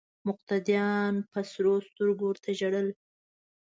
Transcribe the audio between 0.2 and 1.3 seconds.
مقتدیانو